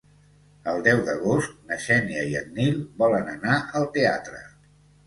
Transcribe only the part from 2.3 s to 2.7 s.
i en